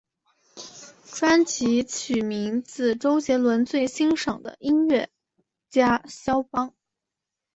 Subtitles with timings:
[1.05, 5.11] 专辑取名自周杰伦最欣赏的音乐
[5.69, 6.73] 家萧邦。